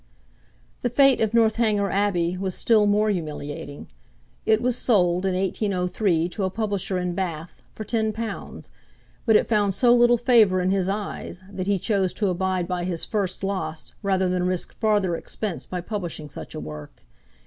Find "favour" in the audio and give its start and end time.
10.17-10.59